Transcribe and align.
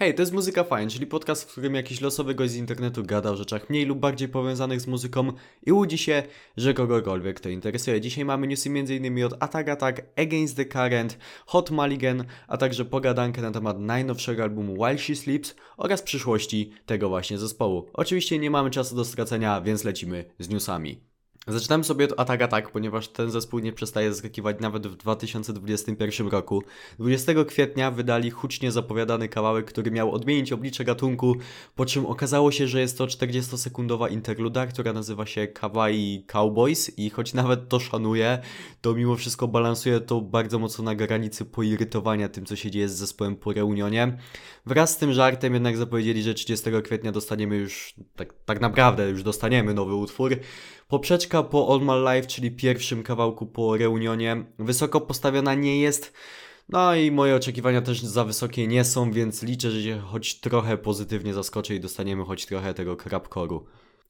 Hej, 0.00 0.14
to 0.14 0.22
jest 0.22 0.32
Muzyka 0.32 0.64
Fajna, 0.64 0.90
czyli 0.90 1.06
podcast, 1.06 1.44
w 1.44 1.46
którym 1.46 1.74
jakiś 1.74 2.00
losowy 2.00 2.34
gość 2.34 2.52
z 2.52 2.56
internetu 2.56 3.04
gada 3.04 3.30
o 3.30 3.36
rzeczach 3.36 3.70
mniej 3.70 3.84
lub 3.86 3.98
bardziej 3.98 4.28
powiązanych 4.28 4.80
z 4.80 4.86
muzyką 4.86 5.32
i 5.66 5.72
łudzi 5.72 5.98
się, 5.98 6.22
że 6.56 6.74
kogokolwiek 6.74 7.40
to 7.40 7.48
interesuje. 7.48 8.00
Dzisiaj 8.00 8.24
mamy 8.24 8.46
newsy 8.46 8.68
m.in. 8.70 9.24
od 9.24 9.34
Attack 9.40 9.68
Attack, 9.68 10.02
Against 10.16 10.56
the 10.56 10.64
Current, 10.64 11.18
Hot 11.46 11.70
Mulligan, 11.70 12.24
a 12.48 12.56
także 12.56 12.84
pogadankę 12.84 13.42
na 13.42 13.50
temat 13.50 13.78
najnowszego 13.80 14.42
albumu 14.42 14.74
While 14.74 14.98
She 14.98 15.16
Sleeps 15.16 15.54
oraz 15.76 16.02
przyszłości 16.02 16.72
tego 16.86 17.08
właśnie 17.08 17.38
zespołu. 17.38 17.86
Oczywiście 17.92 18.38
nie 18.38 18.50
mamy 18.50 18.70
czasu 18.70 18.96
do 18.96 19.04
stracenia, 19.04 19.60
więc 19.60 19.84
lecimy 19.84 20.24
z 20.38 20.48
newsami. 20.48 21.07
Zaczynamy 21.48 21.84
sobie 21.84 22.04
od 22.04 22.20
Attack 22.20 22.42
Attack, 22.42 22.70
ponieważ 22.70 23.08
ten 23.08 23.30
zespół 23.30 23.60
nie 23.60 23.72
przestaje 23.72 24.12
zaskakiwać 24.12 24.56
nawet 24.60 24.86
w 24.86 24.96
2021 24.96 26.28
roku. 26.28 26.62
20 26.98 27.44
kwietnia 27.44 27.90
wydali 27.90 28.30
hucznie 28.30 28.72
zapowiadany 28.72 29.28
kawałek, 29.28 29.66
który 29.66 29.90
miał 29.90 30.12
odmienić 30.12 30.52
oblicze 30.52 30.84
gatunku, 30.84 31.36
po 31.74 31.86
czym 31.86 32.06
okazało 32.06 32.52
się, 32.52 32.68
że 32.68 32.80
jest 32.80 32.98
to 32.98 33.06
40-sekundowa 33.06 34.12
interluda, 34.12 34.66
która 34.66 34.92
nazywa 34.92 35.26
się 35.26 35.46
Kawaii 35.46 36.24
Cowboys 36.26 36.98
i 36.98 37.10
choć 37.10 37.34
nawet 37.34 37.68
to 37.68 37.80
szanuję, 37.80 38.38
to 38.80 38.94
mimo 38.94 39.16
wszystko 39.16 39.48
balansuje 39.48 40.00
to 40.00 40.20
bardzo 40.20 40.58
mocno 40.58 40.84
na 40.84 40.94
granicy 40.94 41.44
poirytowania 41.44 42.28
tym, 42.28 42.46
co 42.46 42.56
się 42.56 42.70
dzieje 42.70 42.88
z 42.88 42.92
zespołem 42.92 43.36
po 43.36 43.52
reunionie. 43.52 44.18
Wraz 44.66 44.90
z 44.90 44.96
tym 44.96 45.12
żartem 45.12 45.54
jednak 45.54 45.76
zapowiedzieli, 45.76 46.22
że 46.22 46.34
30 46.34 46.70
kwietnia 46.84 47.12
dostaniemy 47.12 47.56
już, 47.56 47.94
tak, 48.16 48.34
tak 48.44 48.60
naprawdę 48.60 49.10
już 49.10 49.22
dostaniemy 49.22 49.74
nowy 49.74 49.94
utwór. 49.94 50.36
Poprzeczka 50.88 51.42
po 51.42 51.74
All 51.74 51.80
My 51.80 52.14
Life, 52.14 52.28
czyli 52.28 52.50
pierwszym 52.50 53.02
kawałku 53.02 53.46
po 53.46 53.76
reunionie, 53.76 54.44
wysoko 54.58 55.00
postawiona 55.00 55.54
nie 55.54 55.80
jest. 55.80 56.12
No 56.68 56.94
i 56.94 57.10
moje 57.10 57.36
oczekiwania 57.36 57.82
też 57.82 58.02
za 58.02 58.24
wysokie 58.24 58.66
nie 58.66 58.84
są, 58.84 59.12
więc 59.12 59.42
liczę, 59.42 59.70
że 59.70 59.82
się 59.82 59.98
choć 59.98 60.40
trochę 60.40 60.78
pozytywnie 60.78 61.34
zaskoczę 61.34 61.74
i 61.74 61.80
dostaniemy 61.80 62.24
choć 62.24 62.46
trochę 62.46 62.74
tego 62.74 62.96
crapcore'u. 62.96 63.60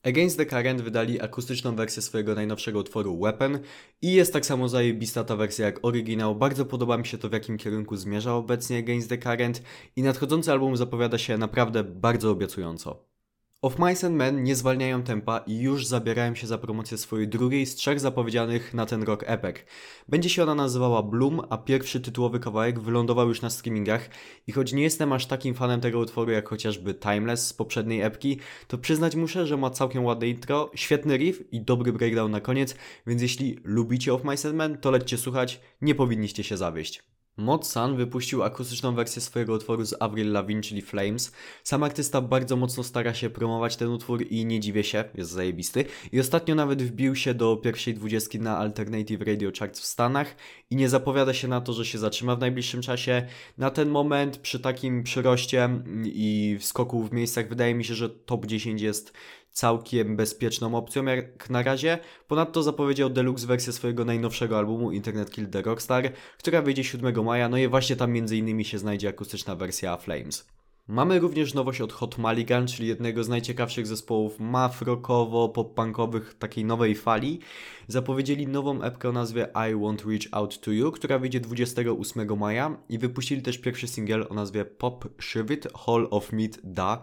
Against 0.03 0.37
the 0.37 0.47
Current 0.47 0.81
wydali 0.81 1.21
akustyczną 1.21 1.77
wersję 1.77 2.03
swojego 2.03 2.35
najnowszego 2.35 2.79
utworu 2.79 3.19
Weapon 3.21 3.59
i 4.03 4.13
jest 4.13 4.33
tak 4.33 4.47
samo 4.47 4.69
zajebista 4.69 5.25
ta 5.25 5.37
wersja 5.37 5.67
jak 5.67 5.85
oryginał. 5.85 6.35
Bardzo 6.35 6.65
podoba 6.65 6.99
mi 6.99 7.07
się 7.07 7.19
to 7.19 7.29
w 7.29 7.33
jakim 7.33 7.59
kierunku 7.59 7.97
zmierza 7.97 8.35
obecnie 8.35 8.79
Against 8.79 9.09
the 9.09 9.19
Current 9.19 9.63
i 9.97 10.03
nadchodzący 10.03 10.53
album 10.53 10.77
zapowiada 10.77 11.19
się 11.19 11.39
naprawdę 11.39 11.85
bardzo 11.85 12.31
obiecująco. 12.31 13.18
Of 13.63 13.79
Mice 13.79 14.07
and 14.07 14.17
Men 14.17 14.43
nie 14.43 14.57
zwalniają 14.57 15.03
tempa 15.03 15.39
i 15.39 15.59
już 15.61 15.87
zabierają 15.87 16.35
się 16.35 16.47
za 16.47 16.59
promocję 16.59 16.99
swojej 16.99 17.29
drugiej 17.29 17.67
z 17.67 17.75
trzech 17.75 18.01
zapowiedzianych 18.01 18.75
na 18.75 18.87
ten 18.87 19.03
rok 19.03 19.25
epek. 19.27 19.67
Będzie 20.09 20.31
się 20.31 20.43
ona 20.43 20.55
nazywała 20.55 21.03
Bloom, 21.03 21.41
a 21.51 21.59
pierwszy 21.59 22.01
tytułowy 22.01 22.41
kawałek 22.41 22.81
wylądował 22.81 23.29
już 23.29 23.43
na 23.43 23.51
streamingach 23.51 24.11
i 24.47 24.53
choć 24.53 24.73
nie 24.73 24.83
jestem 24.83 25.13
aż 25.13 25.27
takim 25.27 25.55
fanem 25.55 25.81
tego 25.81 25.99
utworu 25.99 26.31
jak 26.31 26.49
chociażby 26.49 26.95
Timeless 26.95 27.47
z 27.47 27.53
poprzedniej 27.53 28.03
epki, 28.03 28.39
to 28.69 28.79
przyznać 28.79 29.17
muszę, 29.17 29.47
że 29.47 29.57
ma 29.57 29.71
całkiem 29.71 30.05
ładne 30.05 30.29
intro, 30.29 30.71
świetny 30.75 31.17
riff 31.17 31.53
i 31.53 31.61
dobry 31.61 31.93
breakdown 31.93 32.31
na 32.31 32.41
koniec, 32.41 32.75
więc 33.07 33.23
jeśli 33.23 33.59
lubicie 33.65 34.15
Of 34.15 34.25
Mice 34.25 34.49
and 34.49 34.57
Men, 34.57 34.79
to 34.79 34.91
lećcie 34.91 35.19
słuchać, 35.19 35.61
nie 35.81 35.95
powinniście 35.95 36.45
się 36.45 36.57
zawieść. 36.57 37.18
Mod 37.39 37.67
Sun 37.67 37.97
wypuścił 37.97 38.43
akustyczną 38.43 38.95
wersję 38.95 39.23
swojego 39.23 39.53
utworu 39.53 39.85
z 39.85 39.95
Avril 40.01 40.33
Lavigne, 40.33 40.63
czyli 40.63 40.83
Flames. 40.83 41.33
Sam 41.65 41.83
artysta 41.83 42.21
bardzo 42.21 42.57
mocno 42.57 42.85
stara 42.85 43.15
się 43.15 43.31
promować 43.31 43.77
ten 43.77 43.89
utwór 43.89 44.23
i 44.31 44.47
nie 44.47 44.61
dziwię 44.61 44.85
się, 44.85 45.05
jest 45.15 45.31
zajebisty. 45.31 45.85
I 46.13 46.21
ostatnio 46.21 46.55
nawet 46.55 46.83
wbił 46.83 47.17
się 47.17 47.35
do 47.35 47.57
pierwszej 47.57 47.95
dwudziestki 47.95 48.41
na 48.41 48.59
Alternative 48.59 49.23
Radio 49.23 49.51
Charts 49.59 49.81
w 49.81 49.85
Stanach 49.85 50.37
i 50.71 50.77
nie 50.77 50.89
zapowiada 50.89 51.35
się 51.35 51.49
na 51.49 51.61
to, 51.61 51.73
że 51.73 51.87
się 51.87 51.99
zatrzyma 51.99 52.37
w 52.37 52.41
najbliższym 52.41 52.83
czasie. 52.83 53.27
Na 53.59 53.71
ten 53.71 53.89
moment 53.89 54.37
przy 54.39 54.61
takim 54.61 55.03
przyroście 55.03 55.69
i 56.05 56.59
skoku 56.61 57.03
w 57.03 57.13
miejscach 57.13 57.49
wydaje 57.49 57.75
mi 57.75 57.85
się, 57.85 57.95
że 57.95 58.11
top 58.11 58.47
10 58.47 58.83
jest 58.83 59.13
całkiem 59.51 60.17
bezpieczną 60.17 60.75
opcją 60.75 61.05
jak 61.05 61.51
na 61.51 61.63
razie. 61.63 61.99
Ponadto 62.29 62.63
zapowiedział 62.63 63.11
deluxe 63.11 63.47
wersję 63.47 63.73
swojego 63.73 64.05
najnowszego 64.05 64.59
albumu 64.59 64.93
Internet 64.93 65.31
Kill 65.31 65.51
the 65.51 65.63
Rockstar, 65.63 66.13
która 66.39 66.63
wyjdzie 66.63 66.85
7 66.85 67.25
maja, 67.25 67.49
no 67.49 67.59
i 67.59 67.69
właśnie 67.69 67.97
tam 67.97 68.13
między 68.13 68.37
innymi 68.37 68.65
się 68.65 68.79
znajdzie 68.79 69.09
akustyczna 69.09 69.57
wersja 69.57 69.97
Flames. 69.97 70.58
Mamy 70.91 71.19
również 71.19 71.55
nowość 71.55 71.81
od 71.81 71.93
Hot 71.93 72.19
Mulligan, 72.19 72.67
czyli 72.67 72.89
jednego 72.89 73.25
z 73.25 73.29
najciekawszych 73.29 73.87
zespołów 73.87 74.41
math 74.41 74.83
rockowo 74.83 75.49
pop-punkowych 75.49 76.35
takiej 76.39 76.65
nowej 76.65 76.95
fali. 76.95 77.41
Zapowiedzieli 77.89 78.47
nową 78.47 78.83
epkę 78.83 79.09
o 79.09 79.13
nazwie 79.13 79.49
I 79.55 79.75
Won't 79.75 80.11
Reach 80.11 80.29
Out 80.31 80.61
To 80.61 80.71
You, 80.71 80.93
która 80.93 81.19
wyjdzie 81.19 81.41
28 81.41 82.39
maja 82.39 82.77
i 82.89 82.99
wypuścili 82.99 83.43
też 83.43 83.59
pierwszy 83.59 83.89
singiel 83.89 84.27
o 84.29 84.35
nazwie 84.35 84.65
Pop 84.65 85.09
Shivit 85.21 85.69
Hall 85.87 86.09
of 86.11 86.33
Meat 86.33 86.59
Da. 86.65 87.03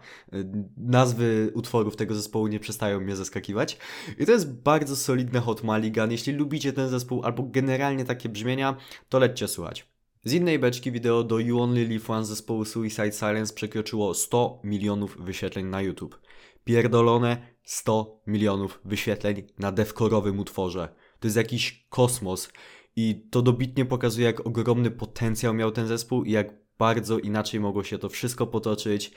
Nazwy 0.77 1.51
utworów 1.53 1.95
tego 1.95 2.15
zespołu 2.15 2.47
nie 2.47 2.59
przestają 2.59 2.99
mnie 2.99 3.15
zaskakiwać. 3.15 3.77
I 4.19 4.25
to 4.25 4.31
jest 4.31 4.53
bardzo 4.53 4.95
solidne 4.95 5.39
Hot 5.39 5.63
Mulligan. 5.63 6.11
Jeśli 6.11 6.33
lubicie 6.33 6.73
ten 6.73 6.89
zespół 6.89 7.23
albo 7.23 7.43
generalnie 7.43 8.05
takie 8.05 8.29
brzmienia, 8.29 8.75
to 9.09 9.19
lećcie 9.19 9.47
słuchać. 9.47 9.94
Z 10.27 10.33
innej 10.33 10.59
beczki 10.59 10.91
wideo 10.91 11.23
do 11.23 11.39
You 11.39 11.59
Only 11.59 11.87
Live 11.87 12.09
One 12.09 12.25
zespołu 12.25 12.65
Suicide 12.65 13.11
Silence 13.11 13.53
przekroczyło 13.53 14.13
100 14.13 14.59
milionów 14.63 15.17
wyświetleń 15.19 15.65
na 15.65 15.81
YouTube. 15.81 16.19
Pierdolone 16.63 17.37
100 17.63 18.21
milionów 18.27 18.79
wyświetleń 18.85 19.43
na 19.59 19.71
devkorowym 19.71 20.39
utworze. 20.39 20.95
To 21.19 21.27
jest 21.27 21.37
jakiś 21.37 21.85
kosmos 21.89 22.49
i 22.95 23.27
to 23.31 23.41
dobitnie 23.41 23.85
pokazuje, 23.85 24.25
jak 24.25 24.47
ogromny 24.47 24.91
potencjał 24.91 25.53
miał 25.53 25.71
ten 25.71 25.87
zespół 25.87 26.23
i 26.23 26.31
jak 26.31 26.53
bardzo 26.77 27.19
inaczej 27.19 27.59
mogło 27.59 27.83
się 27.83 27.97
to 27.97 28.09
wszystko 28.09 28.47
potoczyć, 28.47 29.11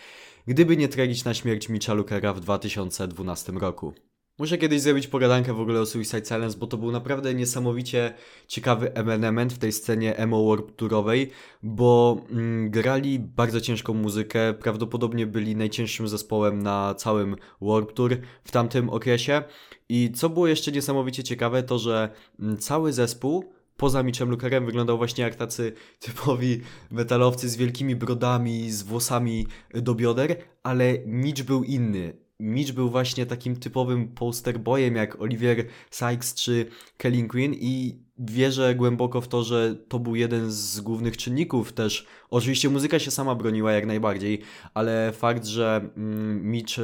gdyby 0.46 0.76
nie 0.76 0.88
tragiczna 0.88 1.34
śmierć 1.34 1.68
Mitcha 1.68 1.94
Lookera 1.94 2.34
w 2.34 2.40
2012 2.40 3.52
roku. 3.52 3.92
Muszę 4.38 4.58
kiedyś 4.58 4.80
zrobić 4.80 5.06
pogadankę 5.06 5.54
w 5.54 5.60
ogóle 5.60 5.80
o 5.80 5.86
Suicide 5.86 6.24
Silence, 6.24 6.58
bo 6.58 6.66
to 6.66 6.76
był 6.76 6.90
naprawdę 6.90 7.34
niesamowicie 7.34 8.14
ciekawy 8.48 8.94
element 8.94 9.52
w 9.52 9.58
tej 9.58 9.72
scenie 9.72 10.16
emo 10.16 10.48
warp 10.48 10.76
tourowej, 10.76 11.30
bo 11.62 12.20
mm, 12.30 12.70
grali 12.70 13.18
bardzo 13.18 13.60
ciężką 13.60 13.94
muzykę, 13.94 14.54
prawdopodobnie 14.54 15.26
byli 15.26 15.56
najcięższym 15.56 16.08
zespołem 16.08 16.62
na 16.62 16.94
całym 16.94 17.36
warp 17.60 17.92
tour 17.92 18.16
w 18.44 18.50
tamtym 18.50 18.90
okresie. 18.90 19.42
I 19.88 20.12
co 20.14 20.28
było 20.28 20.46
jeszcze 20.46 20.72
niesamowicie 20.72 21.24
ciekawe, 21.24 21.62
to 21.62 21.78
że 21.78 22.10
mm, 22.40 22.56
cały 22.56 22.92
zespół 22.92 23.44
poza 23.76 24.02
Mitchem 24.02 24.30
Lukerem 24.30 24.66
wyglądał 24.66 24.98
właśnie 24.98 25.24
jak 25.24 25.34
tacy 25.34 25.72
typowi 26.04 26.60
metalowcy 26.90 27.48
z 27.48 27.56
wielkimi 27.56 27.96
brodami, 27.96 28.70
z 28.70 28.82
włosami 28.82 29.46
do 29.74 29.94
bioder, 29.94 30.36
ale 30.62 30.98
Mitch 31.06 31.42
był 31.42 31.64
inny 31.64 32.27
Mitch 32.40 32.72
był 32.72 32.90
właśnie 32.90 33.26
takim 33.26 33.56
typowym 33.56 34.08
poster 34.08 34.60
boyem 34.60 34.96
jak 34.96 35.20
Olivier 35.20 35.66
Sykes 35.90 36.34
czy 36.34 36.66
Kelly 36.96 37.28
Quinn 37.28 37.54
i 37.54 38.02
wierzę 38.18 38.74
głęboko 38.74 39.20
w 39.20 39.28
to, 39.28 39.42
że 39.42 39.74
to 39.88 39.98
był 39.98 40.16
jeden 40.16 40.50
z 40.50 40.80
głównych 40.80 41.16
czynników 41.16 41.72
też. 41.72 42.06
Oczywiście 42.30 42.68
muzyka 42.68 42.98
się 42.98 43.10
sama 43.10 43.34
broniła 43.34 43.72
jak 43.72 43.86
najbardziej, 43.86 44.40
ale 44.74 45.12
fakt, 45.12 45.46
że 45.46 45.90
mm, 45.96 46.50
Mitch 46.50 46.74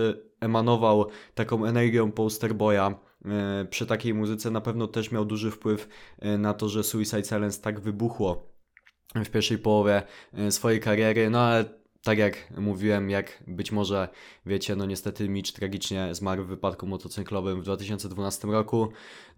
emanował 0.41 1.07
taką 1.35 1.65
energią 1.65 2.13
poster 2.13 2.55
boya 2.55 2.95
e, 3.25 3.67
przy 3.71 3.87
takiej 3.87 4.15
muzyce 4.15 4.51
na 4.51 4.61
pewno 4.61 4.87
też 4.87 5.11
miał 5.11 5.25
duży 5.25 5.51
wpływ 5.51 5.89
e, 6.19 6.39
na 6.39 6.55
to, 6.55 6.69
że 6.69 6.85
Suicide 6.85 7.25
Silence 7.25 7.63
tak 7.63 7.81
wybuchło 7.81 8.55
w 9.15 9.31
pierwszej 9.31 9.59
połowie 9.59 10.03
e, 10.33 10.51
swojej 10.51 10.81
kariery, 10.81 11.31
no 11.31 11.41
ale 11.41 11.84
tak 12.05 12.19
jak 12.19 12.51
mówiłem, 12.59 13.11
jak 13.11 13.43
być 13.47 13.73
może 13.73 14.09
wiecie, 14.47 14.77
no 14.77 14.87
niestety 14.87 15.29
Mitch 15.29 15.53
tragicznie 15.53 16.15
zmarł 16.15 16.45
w 16.45 16.47
wypadku 16.47 16.87
motocyklowym 16.87 17.61
w 17.61 17.65
2012 17.65 18.49
roku. 18.49 18.89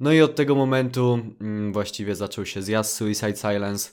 No 0.00 0.12
i 0.12 0.20
od 0.20 0.34
tego 0.34 0.54
momentu 0.54 1.18
mm, 1.40 1.72
właściwie 1.72 2.14
zaczął 2.14 2.46
się 2.46 2.62
zjazd 2.62 2.96
Suicide 2.96 3.36
Silence. 3.36 3.90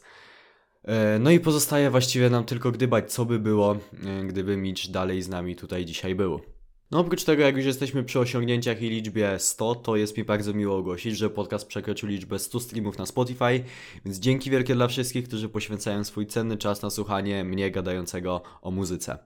E, 0.83 1.19
no 1.19 1.31
i 1.31 1.39
pozostaje 1.39 1.89
właściwie 1.89 2.29
nam 2.29 2.45
tylko 2.45 2.71
gdybać, 2.71 3.11
co 3.11 3.25
by 3.25 3.39
było, 3.39 3.77
e, 4.05 4.25
gdyby 4.25 4.57
Mitch 4.57 4.87
dalej 4.87 5.21
z 5.21 5.29
nami 5.29 5.55
tutaj 5.55 5.85
dzisiaj 5.85 6.15
był. 6.15 6.52
No 6.93 6.99
oprócz 6.99 7.23
tego, 7.23 7.43
jak 7.43 7.57
już 7.57 7.65
jesteśmy 7.65 8.03
przy 8.03 8.19
osiągnięciach 8.19 8.81
i 8.81 8.89
liczbie 8.89 9.39
100, 9.39 9.75
to 9.75 9.95
jest 9.95 10.17
mi 10.17 10.23
bardzo 10.23 10.53
miło 10.53 10.77
ogłosić, 10.77 11.17
że 11.17 11.29
podcast 11.29 11.67
przekroczył 11.67 12.09
liczbę 12.09 12.39
100 12.39 12.59
streamów 12.59 12.97
na 12.97 13.05
Spotify, 13.05 13.63
więc 14.05 14.19
dzięki 14.19 14.49
wielkie 14.49 14.75
dla 14.75 14.87
wszystkich, 14.87 15.27
którzy 15.27 15.49
poświęcają 15.49 16.03
swój 16.03 16.27
cenny 16.27 16.57
czas 16.57 16.81
na 16.81 16.89
słuchanie 16.89 17.43
mnie 17.43 17.71
gadającego 17.71 18.41
o 18.61 18.71
muzyce. 18.71 19.17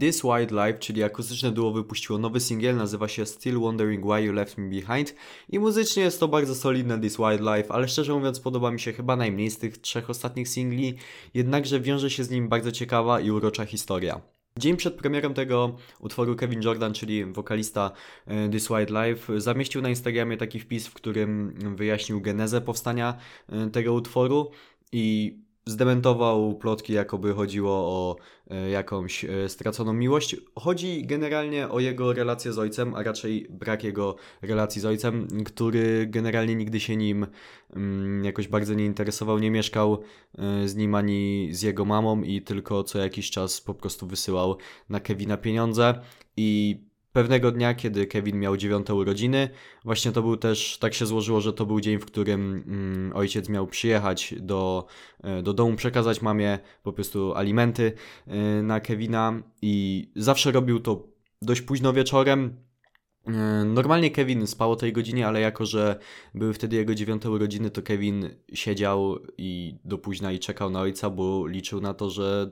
This 0.00 0.22
Wildlife, 0.22 0.78
czyli 0.78 1.02
akustyczne 1.02 1.52
duo 1.52 1.72
wypuściło 1.72 2.18
nowy 2.18 2.40
singiel, 2.40 2.76
nazywa 2.76 3.08
się 3.08 3.26
Still 3.26 3.58
Wondering 3.58 4.04
Why 4.04 4.22
You 4.22 4.32
Left 4.32 4.58
Me 4.58 4.68
Behind 4.68 5.14
i 5.48 5.58
muzycznie 5.58 6.02
jest 6.02 6.20
to 6.20 6.28
bardzo 6.28 6.54
solidne 6.54 7.00
This 7.00 7.16
Wildlife, 7.16 7.72
ale 7.72 7.88
szczerze 7.88 8.14
mówiąc 8.14 8.40
podoba 8.40 8.70
mi 8.70 8.80
się 8.80 8.92
chyba 8.92 9.16
najmniej 9.16 9.50
z 9.50 9.58
tych 9.58 9.78
trzech 9.78 10.10
ostatnich 10.10 10.48
singli, 10.48 10.94
jednakże 11.34 11.80
wiąże 11.80 12.10
się 12.10 12.24
z 12.24 12.30
nim 12.30 12.48
bardzo 12.48 12.72
ciekawa 12.72 13.20
i 13.20 13.30
urocza 13.30 13.64
historia. 13.64 14.33
Dzień 14.58 14.76
przed 14.76 14.94
premierą 14.94 15.34
tego 15.34 15.76
utworu 16.00 16.36
Kevin 16.36 16.62
Jordan, 16.62 16.92
czyli 16.92 17.24
wokalista 17.24 17.90
e, 18.26 18.48
This 18.48 18.70
White 18.70 19.06
Life, 19.06 19.40
zamieścił 19.40 19.82
na 19.82 19.88
Instagramie 19.88 20.36
taki 20.36 20.60
wpis, 20.60 20.86
w 20.86 20.94
którym 20.94 21.54
wyjaśnił 21.76 22.20
genezę 22.20 22.60
powstania 22.60 23.16
e, 23.48 23.70
tego 23.70 23.92
utworu 23.92 24.50
i 24.92 25.36
zdementował 25.66 26.54
plotki, 26.54 26.92
jakoby 26.92 27.32
chodziło 27.34 27.72
o 27.72 28.16
e, 28.50 28.70
jakąś 28.70 29.24
e, 29.24 29.48
straconą 29.48 29.92
miłość. 29.92 30.36
Chodzi 30.58 31.06
generalnie 31.06 31.68
o 31.68 31.80
jego 31.80 32.12
relację 32.12 32.52
z 32.52 32.58
ojcem, 32.58 32.94
a 32.94 33.02
raczej 33.02 33.46
brak 33.50 33.84
jego 33.84 34.16
relacji 34.42 34.80
z 34.80 34.84
ojcem, 34.84 35.28
który 35.44 36.06
generalnie 36.06 36.54
nigdy 36.54 36.80
się 36.80 36.96
nim 36.96 37.26
mm, 37.76 38.24
jakoś 38.24 38.48
bardzo 38.48 38.74
nie 38.74 38.86
interesował, 38.86 39.38
nie 39.38 39.50
mieszkał 39.50 40.02
e, 40.38 40.68
z 40.68 40.76
nim 40.76 40.94
ani 40.94 41.48
z 41.52 41.62
jego 41.62 41.84
mamą 41.84 42.22
i 42.22 42.42
tylko 42.42 42.84
co 42.84 42.98
jakiś 42.98 43.30
czas 43.30 43.60
po 43.60 43.74
prostu 43.74 44.06
wysyłał 44.06 44.56
na 44.88 45.00
Kevina 45.00 45.36
pieniądze 45.36 46.00
i 46.36 46.80
Pewnego 47.14 47.50
dnia, 47.50 47.74
kiedy 47.74 48.06
Kevin 48.06 48.38
miał 48.38 48.56
dziewiąte 48.56 48.94
urodziny, 48.94 49.48
właśnie 49.84 50.12
to 50.12 50.22
był 50.22 50.36
też, 50.36 50.78
tak 50.78 50.94
się 50.94 51.06
złożyło, 51.06 51.40
że 51.40 51.52
to 51.52 51.66
był 51.66 51.80
dzień, 51.80 51.98
w 51.98 52.06
którym 52.06 52.64
mm, 52.66 53.16
ojciec 53.16 53.48
miał 53.48 53.66
przyjechać 53.66 54.34
do, 54.40 54.86
e, 55.22 55.42
do 55.42 55.52
domu, 55.52 55.76
przekazać 55.76 56.22
mamie 56.22 56.58
po 56.82 56.92
prostu 56.92 57.34
alimenty 57.34 57.92
y, 58.28 58.62
na 58.62 58.80
Kevina 58.80 59.42
i 59.62 60.08
zawsze 60.16 60.52
robił 60.52 60.80
to 60.80 61.08
dość 61.42 61.60
późno 61.60 61.92
wieczorem, 61.92 62.56
E, 62.56 62.63
normalnie 63.64 64.10
Kevin 64.10 64.46
spał 64.46 64.72
o 64.72 64.76
tej 64.76 64.92
godzinie, 64.92 65.26
ale 65.26 65.40
jako, 65.40 65.66
że 65.66 65.98
były 66.34 66.54
wtedy 66.54 66.76
jego 66.76 66.94
dziewiąte 66.94 67.30
urodziny, 67.30 67.70
to 67.70 67.82
Kevin 67.82 68.30
siedział 68.54 69.18
i 69.38 69.78
do 69.84 69.98
późna 69.98 70.32
i 70.32 70.38
czekał 70.38 70.70
na 70.70 70.80
ojca, 70.80 71.10
bo 71.10 71.46
liczył 71.46 71.80
na 71.80 71.94
to, 71.94 72.10
że 72.10 72.50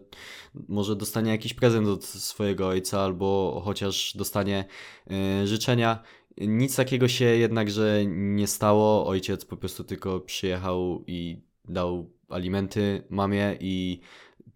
może 0.69 0.97
dostanie 0.97 1.31
jakiś 1.31 1.55
prezent 1.55 1.89
od 1.89 2.05
swojego 2.05 2.69
ojca, 2.69 3.01
albo 3.01 3.61
chociaż 3.65 4.17
dostanie 4.17 4.65
e, 5.11 5.47
życzenia. 5.47 6.03
Nic 6.39 6.77
takiego 6.77 7.09
się 7.09 7.25
jednakże 7.25 8.03
nie 8.07 8.47
stało. 8.47 9.07
Ojciec 9.07 9.45
po 9.45 9.57
prostu 9.57 9.85
tylko 9.85 10.21
przyjechał 10.21 11.05
i 11.07 11.43
dał 11.69 12.11
alimenty 12.29 13.03
mamie 13.11 13.57
i 13.61 14.01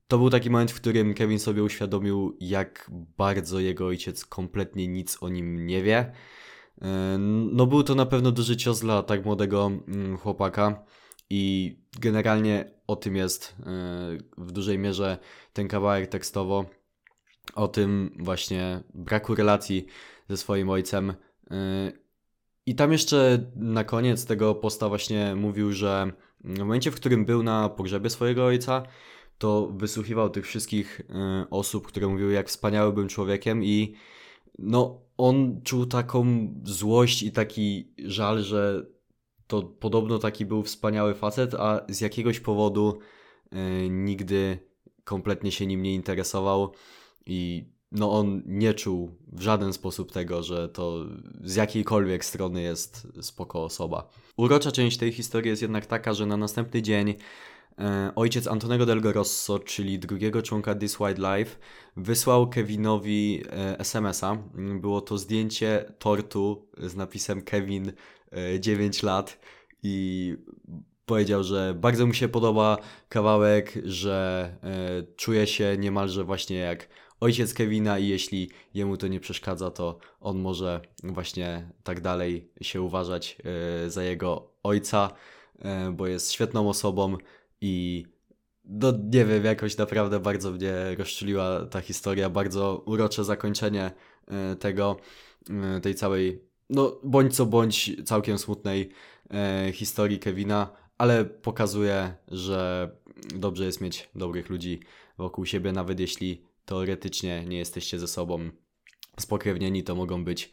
to 0.08 0.18
był 0.18 0.30
taki 0.30 0.50
moment, 0.50 0.70
w 0.70 0.80
którym 0.80 1.14
Kevin 1.14 1.38
sobie 1.38 1.62
uświadomił, 1.62 2.36
jak 2.40 2.90
bardzo 3.18 3.60
jego 3.60 3.86
ojciec 3.86 4.24
kompletnie 4.24 4.88
nic 4.88 5.22
o 5.22 5.28
nim 5.28 5.66
nie 5.66 5.82
wie. 5.82 6.12
E, 6.82 7.18
no, 7.52 7.66
był 7.66 7.82
to 7.82 7.94
na 7.94 8.06
pewno 8.06 8.32
duży 8.32 8.56
cios 8.56 8.80
dla 8.80 9.02
tak 9.02 9.24
młodego 9.24 9.66
mm, 9.66 10.16
chłopaka, 10.16 10.84
i 11.30 11.76
generalnie 12.00 12.70
o 12.86 12.96
tym 12.96 13.16
jest 13.16 13.56
e, 13.60 13.64
w 14.38 14.52
dużej 14.52 14.78
mierze 14.78 15.18
ten 15.52 15.68
kawałek 15.68 16.06
tekstowo. 16.06 16.64
O 17.54 17.68
tym 17.68 18.16
właśnie 18.18 18.82
braku 18.94 19.34
relacji 19.34 19.86
ze 20.28 20.36
swoim 20.36 20.70
ojcem. 20.70 21.14
E, 21.50 21.92
I 22.66 22.74
tam 22.74 22.92
jeszcze 22.92 23.50
na 23.56 23.84
koniec 23.84 24.26
tego 24.26 24.54
posta 24.54 24.88
właśnie 24.88 25.34
mówił, 25.36 25.72
że 25.72 26.12
w 26.44 26.58
momencie, 26.58 26.90
w 26.90 26.94
którym 26.94 27.24
był 27.24 27.42
na 27.42 27.68
pogrzebie 27.68 28.10
swojego 28.10 28.46
ojca, 28.46 28.82
to 29.38 29.72
wysłuchiwał 29.76 30.30
tych 30.30 30.46
wszystkich 30.46 31.00
y, 31.00 31.04
osób, 31.50 31.86
które 31.86 32.08
mówiły, 32.08 32.32
jak 32.32 32.48
wspaniały 32.48 32.92
był 32.92 33.06
człowiekiem 33.06 33.64
i 33.64 33.94
no, 34.58 35.00
on 35.16 35.62
czuł 35.62 35.86
taką 35.86 36.48
złość 36.64 37.22
i 37.22 37.32
taki 37.32 37.92
żal, 37.98 38.42
że 38.42 38.86
to 39.46 39.62
podobno 39.62 40.18
taki 40.18 40.46
był 40.46 40.62
wspaniały 40.62 41.14
facet, 41.14 41.54
a 41.54 41.80
z 41.88 42.00
jakiegoś 42.00 42.40
powodu 42.40 42.98
y, 43.52 43.88
nigdy 43.90 44.58
kompletnie 45.04 45.52
się 45.52 45.66
nim 45.66 45.82
nie 45.82 45.94
interesował 45.94 46.72
i 47.26 47.68
no 47.92 48.12
on 48.12 48.42
nie 48.46 48.74
czuł 48.74 49.10
w 49.32 49.40
żaden 49.40 49.72
sposób 49.72 50.12
tego, 50.12 50.42
że 50.42 50.68
to 50.68 51.06
z 51.44 51.54
jakiejkolwiek 51.54 52.24
strony 52.24 52.62
jest 52.62 53.08
spoko 53.20 53.64
osoba. 53.64 54.08
Urocza 54.36 54.72
część 54.72 54.96
tej 54.96 55.12
historii 55.12 55.50
jest 55.50 55.62
jednak 55.62 55.86
taka, 55.86 56.14
że 56.14 56.26
na 56.26 56.36
następny 56.36 56.82
dzień 56.82 57.14
ojciec 58.14 58.46
Antonego 58.46 58.86
Del 58.86 59.00
Grosso, 59.00 59.58
czyli 59.58 59.98
drugiego 59.98 60.42
członka 60.42 60.74
This 60.74 61.00
White 61.00 61.36
Life, 61.36 61.56
wysłał 61.96 62.48
Kevinowi 62.48 63.42
e, 63.50 63.78
SMS-a. 63.78 64.36
Było 64.80 65.00
to 65.00 65.18
zdjęcie 65.18 65.92
tortu 65.98 66.68
z 66.78 66.96
napisem 66.96 67.42
Kevin 67.42 67.92
9 68.60 69.04
e, 69.04 69.06
lat 69.06 69.38
i 69.82 70.36
powiedział, 71.06 71.44
że 71.44 71.74
bardzo 71.74 72.06
mu 72.06 72.14
się 72.14 72.28
podoba 72.28 72.78
kawałek, 73.08 73.78
że 73.84 74.56
czuje 75.16 75.46
się 75.46 75.76
niemalże 75.78 76.24
właśnie 76.24 76.56
jak 76.56 76.88
ojciec 77.20 77.54
Kevina 77.54 77.98
i 77.98 78.08
jeśli 78.08 78.50
jemu 78.74 78.96
to 78.96 79.08
nie 79.08 79.20
przeszkadza, 79.20 79.70
to 79.70 79.98
on 80.20 80.38
może 80.38 80.80
właśnie 81.04 81.70
tak 81.84 82.00
dalej 82.00 82.50
się 82.60 82.82
uważać 82.82 83.38
za 83.86 84.02
jego 84.02 84.50
ojca, 84.62 85.10
bo 85.92 86.06
jest 86.06 86.32
świetną 86.32 86.68
osobą 86.68 87.16
i 87.60 88.04
no 88.66 88.92
nie 89.12 89.24
wiem, 89.24 89.44
jakoś 89.44 89.76
naprawdę 89.76 90.20
bardzo 90.20 90.50
mnie 90.50 90.72
rozczuliła 90.98 91.66
ta 91.66 91.80
historia, 91.80 92.30
bardzo 92.30 92.82
urocze 92.86 93.24
zakończenie 93.24 93.90
e, 94.28 94.56
tego, 94.56 94.96
e, 95.76 95.80
tej 95.80 95.94
całej, 95.94 96.42
no 96.70 97.00
bądź 97.04 97.36
co 97.36 97.46
bądź 97.46 97.90
całkiem 98.04 98.38
smutnej 98.38 98.90
e, 99.30 99.72
historii 99.72 100.18
Kevina, 100.18 100.70
ale 100.98 101.24
pokazuje, 101.24 102.14
że 102.28 102.90
dobrze 103.34 103.64
jest 103.64 103.80
mieć 103.80 104.08
dobrych 104.14 104.50
ludzi 104.50 104.80
wokół 105.18 105.46
siebie, 105.46 105.72
nawet 105.72 106.00
jeśli 106.00 106.42
teoretycznie 106.64 107.44
nie 107.44 107.58
jesteście 107.58 107.98
ze 107.98 108.08
sobą 108.08 108.50
spokrewnieni, 109.20 109.84
to 109.84 109.94
mogą 109.94 110.24
być 110.24 110.52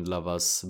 dla 0.00 0.20
Was 0.20 0.66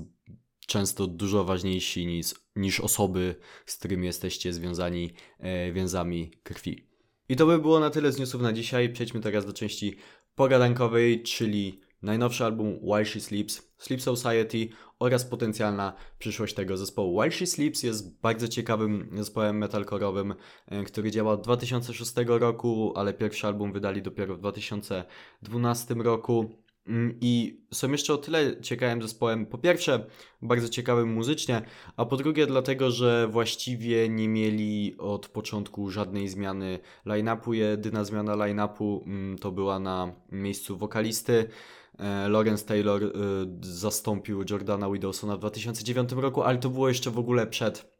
często 0.66 1.06
dużo 1.06 1.44
ważniejsi 1.44 2.06
niż, 2.06 2.34
niż 2.56 2.80
osoby, 2.80 3.34
z 3.66 3.76
którymi 3.76 4.06
jesteście 4.06 4.52
związani 4.52 5.10
e, 5.38 5.72
więzami 5.72 6.30
krwi. 6.42 6.88
I 7.28 7.36
to 7.36 7.46
by 7.46 7.58
było 7.58 7.80
na 7.80 7.90
tyle 7.90 8.12
z 8.12 8.18
newsów 8.18 8.42
na 8.42 8.52
dzisiaj. 8.52 8.92
Przejdźmy 8.92 9.20
teraz 9.20 9.46
do 9.46 9.52
części 9.52 9.96
pogadankowej, 10.34 11.22
czyli 11.22 11.80
najnowszy 12.02 12.44
album 12.44 12.78
While 12.82 13.04
She 13.04 13.20
Sleeps, 13.20 13.74
Sleep 13.78 14.02
Society 14.02 14.68
oraz 14.98 15.24
potencjalna 15.24 15.92
przyszłość 16.18 16.54
tego 16.54 16.76
zespołu. 16.76 17.20
While 17.20 17.30
She 17.30 17.46
Sleeps 17.46 17.82
jest 17.82 18.20
bardzo 18.20 18.48
ciekawym 18.48 19.08
zespołem 19.12 19.60
metalcore'owym, 19.60 20.34
e, 20.66 20.84
który 20.84 21.10
działa 21.10 21.32
od 21.32 21.44
2006 21.44 22.12
roku, 22.26 22.92
ale 22.96 23.14
pierwszy 23.14 23.46
album 23.46 23.72
wydali 23.72 24.02
dopiero 24.02 24.34
w 24.36 24.38
2012 24.38 25.94
roku. 25.94 26.63
Mm, 26.86 27.18
I 27.20 27.60
są 27.72 27.92
jeszcze 27.92 28.14
o 28.14 28.18
tyle 28.18 28.60
ciekawym 28.60 29.02
zespołem. 29.02 29.46
Po 29.46 29.58
pierwsze, 29.58 30.06
bardzo 30.42 30.68
ciekawym 30.68 31.12
muzycznie, 31.12 31.62
a 31.96 32.04
po 32.04 32.16
drugie, 32.16 32.46
dlatego, 32.46 32.90
że 32.90 33.28
właściwie 33.28 34.08
nie 34.08 34.28
mieli 34.28 34.96
od 34.98 35.28
początku 35.28 35.90
żadnej 35.90 36.28
zmiany 36.28 36.78
line-upu. 37.06 37.52
Jedyna 37.52 38.04
zmiana 38.04 38.34
line-upu 38.34 39.02
mm, 39.06 39.38
to 39.38 39.52
była 39.52 39.78
na 39.78 40.12
miejscu 40.32 40.76
wokalisty. 40.76 41.48
E, 41.98 42.28
Lawrence 42.28 42.64
Taylor 42.64 43.02
y, 43.02 43.10
zastąpił 43.60 44.44
Jordana 44.50 44.90
Widowsona 44.90 45.36
w 45.36 45.40
2009 45.40 46.12
roku, 46.12 46.42
ale 46.42 46.58
to 46.58 46.70
było 46.70 46.88
jeszcze 46.88 47.10
w 47.10 47.18
ogóle 47.18 47.46
przed 47.46 47.93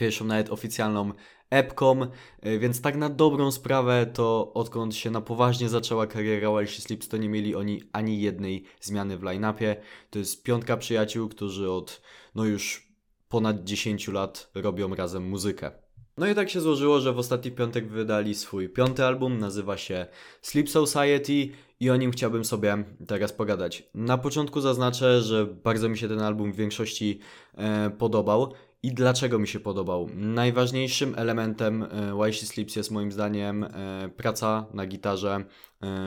pierwszą 0.00 0.24
nawet 0.24 0.50
oficjalną 0.50 1.12
epką, 1.50 2.00
e, 2.40 2.58
więc 2.58 2.80
tak 2.80 2.96
na 2.96 3.08
dobrą 3.08 3.50
sprawę 3.50 4.06
to 4.06 4.52
odkąd 4.54 4.94
się 4.94 5.10
na 5.10 5.20
poważnie 5.20 5.68
zaczęła 5.68 6.06
kariera 6.06 6.50
While 6.50 6.66
She 6.66 6.82
Sleeps, 6.82 7.08
to 7.08 7.16
nie 7.16 7.28
mieli 7.28 7.54
oni 7.54 7.82
ani 7.92 8.20
jednej 8.20 8.64
zmiany 8.80 9.18
w 9.18 9.22
line-upie. 9.22 9.76
To 10.10 10.18
jest 10.18 10.42
piątka 10.42 10.76
przyjaciół, 10.76 11.28
którzy 11.28 11.70
od 11.70 12.02
no 12.34 12.44
już 12.44 12.88
ponad 13.28 13.64
10 13.64 14.08
lat 14.08 14.50
robią 14.54 14.94
razem 14.94 15.28
muzykę. 15.28 15.70
No 16.16 16.26
i 16.26 16.34
tak 16.34 16.50
się 16.50 16.60
złożyło, 16.60 17.00
że 17.00 17.12
w 17.12 17.18
ostatni 17.18 17.50
piątek 17.50 17.88
wydali 17.88 18.34
swój 18.34 18.68
piąty 18.68 19.04
album, 19.04 19.38
nazywa 19.38 19.76
się 19.76 20.06
Sleep 20.42 20.68
Society 20.68 21.48
i 21.80 21.90
o 21.90 21.96
nim 21.96 22.10
chciałbym 22.10 22.44
sobie 22.44 22.84
teraz 23.06 23.32
pogadać. 23.32 23.82
Na 23.94 24.18
początku 24.18 24.60
zaznaczę, 24.60 25.22
że 25.22 25.46
bardzo 25.46 25.88
mi 25.88 25.98
się 25.98 26.08
ten 26.08 26.20
album 26.20 26.52
w 26.52 26.56
większości 26.56 27.20
e, 27.54 27.90
podobał 27.90 28.52
i 28.82 28.92
dlaczego 28.92 29.38
mi 29.38 29.48
się 29.48 29.60
podobał. 29.60 30.08
Najważniejszym 30.14 31.14
elementem 31.16 31.82
e, 31.82 32.14
Why 32.14 32.32
She 32.32 32.46
Sleeps 32.46 32.76
jest 32.76 32.90
moim 32.90 33.12
zdaniem 33.12 33.64
e, 33.64 33.68
praca 34.16 34.66
na 34.74 34.86
gitarze 34.86 35.44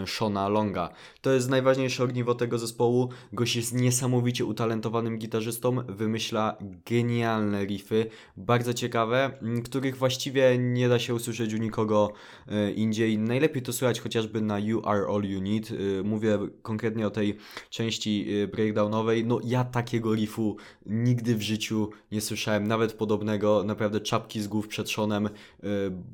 Shona 0.05 0.47
Longa. 0.49 0.89
To 1.21 1.31
jest 1.31 1.49
najważniejsze 1.49 2.03
ogniwo 2.03 2.35
tego 2.35 2.57
zespołu. 2.57 3.09
Gość 3.33 3.55
jest 3.55 3.73
niesamowicie 3.73 4.45
utalentowanym 4.45 5.17
gitarzystą, 5.17 5.75
wymyśla 5.87 6.57
genialne 6.85 7.65
riffy, 7.65 8.05
bardzo 8.37 8.73
ciekawe, 8.73 9.39
których 9.63 9.97
właściwie 9.97 10.57
nie 10.57 10.89
da 10.89 10.99
się 10.99 11.15
usłyszeć 11.15 11.53
u 11.53 11.57
nikogo 11.57 12.13
e, 12.47 12.71
indziej. 12.71 13.17
Najlepiej 13.17 13.61
to 13.61 13.73
słychać 13.73 13.99
chociażby 13.99 14.41
na 14.41 14.59
You 14.59 14.81
Are 14.85 15.05
All 15.07 15.23
You 15.23 15.41
Need. 15.41 15.71
E, 15.71 16.03
mówię 16.03 16.39
konkretnie 16.61 17.07
o 17.07 17.11
tej 17.11 17.37
części 17.69 18.27
breakdownowej. 18.51 19.25
No 19.25 19.39
ja 19.43 19.63
takiego 19.63 20.15
riffu 20.15 20.57
nigdy 20.85 21.35
w 21.35 21.41
życiu 21.41 21.89
nie 22.11 22.21
słyszałem, 22.21 22.67
nawet 22.67 22.93
podobnego, 22.93 23.63
naprawdę 23.63 24.01
czapki 24.01 24.41
z 24.41 24.47
głów 24.47 24.67
przed 24.67 24.89
Shonem, 24.89 25.29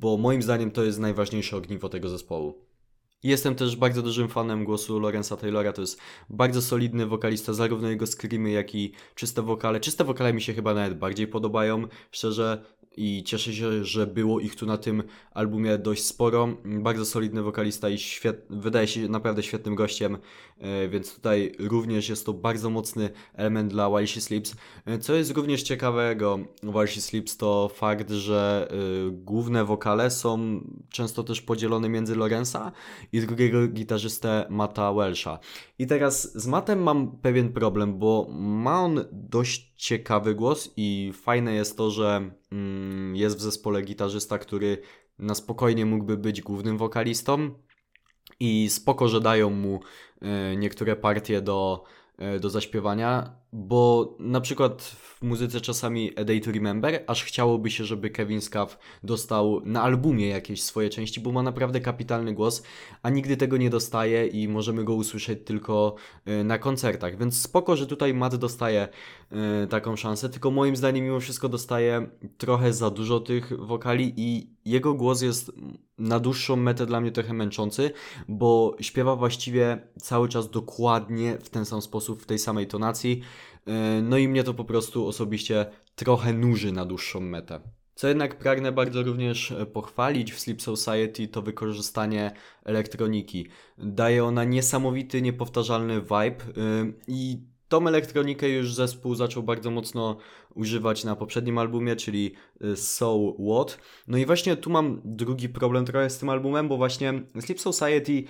bo 0.00 0.16
moim 0.16 0.42
zdaniem 0.42 0.70
to 0.70 0.84
jest 0.84 0.98
najważniejsze 0.98 1.56
ogniwo 1.56 1.88
tego 1.88 2.08
zespołu. 2.08 2.69
Jestem 3.22 3.54
też 3.54 3.76
bardzo 3.76 4.02
dużym 4.02 4.28
fanem 4.28 4.64
głosu 4.64 4.98
Lorenza 4.98 5.36
Taylora, 5.36 5.72
to 5.72 5.80
jest 5.80 6.00
bardzo 6.30 6.62
solidny 6.62 7.06
wokalista, 7.06 7.52
zarówno 7.52 7.88
jego 7.88 8.06
screamy, 8.06 8.50
jak 8.50 8.74
i 8.74 8.92
czyste 9.14 9.42
wokale. 9.42 9.80
Czyste 9.80 10.04
wokale 10.04 10.32
mi 10.32 10.42
się 10.42 10.54
chyba 10.54 10.74
nawet 10.74 10.98
bardziej 10.98 11.26
podobają, 11.26 11.84
szczerze, 12.10 12.64
i 12.96 13.22
cieszę 13.24 13.52
się, 13.52 13.84
że 13.84 14.06
było 14.06 14.40
ich 14.40 14.56
tu 14.56 14.66
na 14.66 14.76
tym 14.76 15.02
albumie 15.30 15.78
dość 15.78 16.04
sporo. 16.04 16.48
Bardzo 16.64 17.04
solidny 17.04 17.42
wokalista 17.42 17.88
i 17.88 17.98
świet... 17.98 18.46
wydaje 18.50 18.86
się 18.86 19.08
naprawdę 19.08 19.42
świetnym 19.42 19.74
gościem, 19.74 20.18
e, 20.58 20.88
więc 20.88 21.14
tutaj 21.14 21.52
również 21.58 22.08
jest 22.08 22.26
to 22.26 22.32
bardzo 22.32 22.70
mocny 22.70 23.10
element 23.34 23.72
dla 23.72 23.88
While 23.88 24.06
Sleeps. 24.06 24.54
E, 24.86 24.98
co 24.98 25.14
jest 25.14 25.30
również 25.30 25.62
ciekawego 25.62 26.38
While 26.62 26.86
She 26.86 27.00
Sleeps 27.00 27.36
to 27.36 27.70
fakt, 27.74 28.10
że 28.10 28.68
y, 29.08 29.10
główne 29.10 29.64
wokale 29.64 30.10
są 30.10 30.60
często 30.88 31.22
też 31.22 31.42
podzielone 31.42 31.88
między 31.88 32.16
Lorenza 32.16 32.72
i 33.12 33.20
drugiego 33.20 33.68
gitarzystę 33.68 34.46
Mata 34.50 34.92
Welsha. 34.92 35.38
I 35.80 35.86
teraz 35.86 36.32
z 36.42 36.46
Matem 36.46 36.82
mam 36.82 37.20
pewien 37.22 37.52
problem, 37.52 37.98
bo 37.98 38.26
ma 38.30 38.80
on 38.80 39.04
dość 39.12 39.72
ciekawy 39.76 40.34
głos 40.34 40.72
i 40.76 41.12
fajne 41.14 41.54
jest 41.54 41.76
to, 41.76 41.90
że 41.90 42.30
mm, 42.52 43.16
jest 43.16 43.36
w 43.36 43.40
zespole 43.40 43.82
gitarzysta, 43.82 44.38
który 44.38 44.82
na 45.18 45.34
spokojnie 45.34 45.86
mógłby 45.86 46.16
być 46.16 46.42
głównym 46.42 46.78
wokalistą 46.78 47.50
i 48.40 48.70
spoko, 48.70 49.08
że 49.08 49.20
dają 49.20 49.50
mu 49.50 49.80
y, 50.22 50.56
niektóre 50.56 50.96
partie 50.96 51.40
do 51.40 51.84
E, 52.20 52.40
do 52.40 52.50
zaśpiewania, 52.50 53.39
bo 53.52 54.14
na 54.18 54.40
przykład 54.40 54.82
w 54.82 55.22
muzyce 55.22 55.60
czasami 55.60 56.18
A 56.18 56.24
Day 56.24 56.40
to 56.40 56.52
Remember, 56.52 57.04
aż 57.06 57.24
chciałoby 57.24 57.70
się, 57.70 57.84
żeby 57.84 58.10
Kevin 58.10 58.40
Scaff 58.40 58.78
dostał 59.02 59.60
na 59.64 59.82
albumie 59.82 60.28
jakieś 60.28 60.62
swoje 60.62 60.90
części, 60.90 61.20
bo 61.20 61.32
ma 61.32 61.42
naprawdę 61.42 61.80
kapitalny 61.80 62.34
głos, 62.34 62.62
a 63.02 63.10
nigdy 63.10 63.36
tego 63.36 63.56
nie 63.56 63.70
dostaje 63.70 64.26
i 64.26 64.48
możemy 64.48 64.84
go 64.84 64.94
usłyszeć 64.94 65.38
tylko 65.44 65.94
e, 66.24 66.44
na 66.44 66.58
koncertach, 66.58 67.18
więc 67.18 67.42
spoko, 67.42 67.76
że 67.76 67.86
tutaj 67.86 68.14
Matt 68.14 68.36
dostaje 68.36 68.88
e, 69.30 69.66
taką 69.66 69.96
szansę, 69.96 70.28
tylko 70.28 70.50
moim 70.50 70.76
zdaniem 70.76 71.04
mimo 71.04 71.20
wszystko 71.20 71.48
dostaje 71.48 72.10
trochę 72.38 72.72
za 72.72 72.90
dużo 72.90 73.20
tych 73.20 73.66
wokali 73.66 74.14
i 74.16 74.50
jego 74.64 74.94
głos 74.94 75.22
jest 75.22 75.52
na 75.98 76.20
dłuższą 76.20 76.56
metę 76.56 76.86
dla 76.86 77.00
mnie 77.00 77.12
trochę 77.12 77.32
męczący, 77.32 77.90
bo 78.28 78.76
śpiewa 78.80 79.16
właściwie 79.16 79.88
cały 79.98 80.28
czas 80.28 80.50
dokładnie 80.50 81.38
w 81.38 81.48
ten 81.48 81.64
sam 81.64 81.82
sposób, 81.82 82.22
w 82.22 82.26
tej 82.26 82.38
samej 82.38 82.66
tonacji. 82.66 83.20
E, 83.66 84.02
no 84.02 84.18
i 84.18 84.28
mnie 84.28 84.44
to 84.44 84.54
po 84.54 84.64
prostu 84.64 85.06
osobiście 85.06 85.66
trochę 85.94 86.32
nuży 86.32 86.72
na 86.72 86.84
dłuższą 86.84 87.20
metę. 87.20 87.60
Co 87.94 88.08
jednak 88.08 88.38
pragnę 88.38 88.72
bardzo 88.72 89.02
również 89.02 89.52
e, 89.52 89.66
pochwalić 89.66 90.32
w 90.32 90.40
Sleep 90.40 90.62
Society 90.62 91.28
to 91.28 91.42
wykorzystanie 91.42 92.32
elektroniki. 92.64 93.46
Daje 93.78 94.24
ona 94.24 94.44
niesamowity, 94.44 95.22
niepowtarzalny 95.22 96.00
vibe 96.00 96.44
e, 96.44 96.92
i 97.08 97.50
Tą 97.70 97.88
elektronikę 97.88 98.48
już 98.48 98.74
zespół 98.74 99.14
zaczął 99.14 99.42
bardzo 99.42 99.70
mocno 99.70 100.16
używać 100.54 101.04
na 101.04 101.16
poprzednim 101.16 101.58
albumie, 101.58 101.96
czyli 101.96 102.34
So 102.74 103.34
What. 103.38 103.78
No 104.08 104.18
i 104.18 104.26
właśnie 104.26 104.56
tu 104.56 104.70
mam 104.70 105.00
drugi 105.04 105.48
problem 105.48 105.84
trochę 105.84 106.10
z 106.10 106.18
tym 106.18 106.28
albumem, 106.28 106.68
bo 106.68 106.76
właśnie 106.76 107.22
Sleep 107.40 107.60
Society 107.60 108.24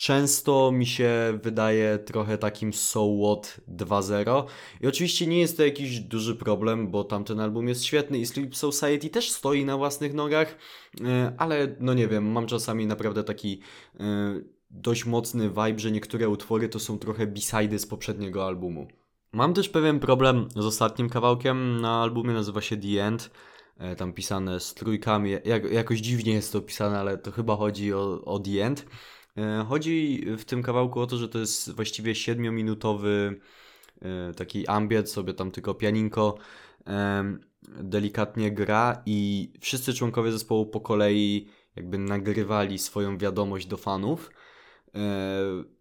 często 0.00 0.72
mi 0.72 0.86
się 0.86 1.38
wydaje 1.42 1.98
trochę 1.98 2.38
takim 2.38 2.72
So 2.72 3.08
What 3.22 3.60
2.0 3.68 4.44
i 4.80 4.86
oczywiście 4.86 5.26
nie 5.26 5.40
jest 5.40 5.56
to 5.56 5.64
jakiś 5.64 6.00
duży 6.00 6.36
problem, 6.36 6.90
bo 6.90 7.04
tamten 7.04 7.40
album 7.40 7.68
jest 7.68 7.84
świetny 7.84 8.18
i 8.18 8.26
Sleep 8.26 8.56
Society 8.56 9.10
też 9.10 9.30
stoi 9.30 9.64
na 9.64 9.76
własnych 9.76 10.14
nogach, 10.14 10.58
y, 11.00 11.04
ale 11.38 11.76
no 11.80 11.94
nie 11.94 12.08
wiem, 12.08 12.32
mam 12.32 12.46
czasami 12.46 12.86
naprawdę 12.86 13.24
taki 13.24 13.60
y, 13.94 14.00
dość 14.70 15.06
mocny 15.06 15.48
vibe, 15.48 15.78
że 15.78 15.90
niektóre 15.90 16.28
utwory 16.28 16.68
to 16.68 16.78
są 16.78 16.98
trochę 16.98 17.26
b-sidy 17.26 17.78
z 17.78 17.86
poprzedniego 17.86 18.46
albumu. 18.46 18.88
Mam 19.32 19.54
też 19.54 19.68
pewien 19.68 20.00
problem 20.00 20.48
z 20.56 20.66
ostatnim 20.66 21.08
kawałkiem 21.08 21.80
na 21.80 22.02
albumie, 22.02 22.32
nazywa 22.32 22.60
się 22.60 22.76
The 22.76 23.04
End. 23.04 23.30
E, 23.78 23.96
tam 23.96 24.12
pisane 24.12 24.60
z 24.60 24.74
trójkami, 24.74 25.30
jak, 25.44 25.72
jakoś 25.72 25.98
dziwnie 25.98 26.32
jest 26.32 26.52
to 26.52 26.60
pisane, 26.60 26.98
ale 26.98 27.18
to 27.18 27.32
chyba 27.32 27.56
chodzi 27.56 27.94
o, 27.94 28.24
o 28.24 28.38
The 28.38 28.64
End. 28.64 28.86
E, 29.36 29.64
chodzi 29.68 30.26
w 30.38 30.44
tym 30.44 30.62
kawałku 30.62 31.00
o 31.00 31.06
to, 31.06 31.16
że 31.16 31.28
to 31.28 31.38
jest 31.38 31.72
właściwie 31.72 32.12
7-minutowy 32.12 33.34
e, 34.02 34.34
taki 34.34 34.66
ambient, 34.66 35.10
sobie 35.10 35.34
tam 35.34 35.50
tylko 35.50 35.74
pianinko 35.74 36.38
delikatnie 37.62 38.52
gra 38.52 39.02
i 39.06 39.50
wszyscy 39.60 39.94
członkowie 39.94 40.32
zespołu 40.32 40.66
po 40.66 40.80
kolei 40.80 41.48
jakby 41.76 41.98
nagrywali 41.98 42.78
swoją 42.78 43.18
wiadomość 43.18 43.66
do 43.66 43.76
fanów. 43.76 44.30
E, 44.94 45.00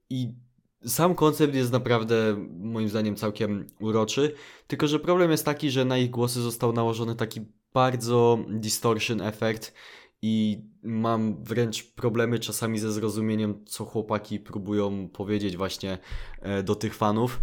I 0.10 0.34
sam 0.86 1.15
koncept 1.15 1.56
jest 1.56 1.72
naprawdę 1.72 2.46
moim 2.60 2.89
zdaniem 2.89 3.15
całkiem 3.15 3.68
uroczy, 3.79 4.34
tylko 4.68 4.88
że 4.88 5.00
problem 5.00 5.32
jest 5.32 5.46
taki, 5.46 5.72
że 5.72 5.86
na 5.86 5.98
ich 5.98 6.10
głosy 6.10 6.41
został 6.41 6.74
nałożony 6.74 7.15
taki 7.15 7.41
bardzo 7.74 8.39
distortion 8.50 9.22
efekt 9.22 9.74
i 10.21 10.63
mam 10.83 11.43
wręcz 11.43 11.93
problemy 11.93 12.39
czasami 12.39 12.79
ze 12.79 12.91
zrozumieniem, 12.91 13.65
co 13.65 13.85
chłopaki 13.85 14.39
próbują 14.39 15.09
powiedzieć 15.09 15.57
właśnie 15.57 15.97
e, 16.41 16.63
do 16.63 16.75
tych 16.75 16.95
fanów. 16.95 17.39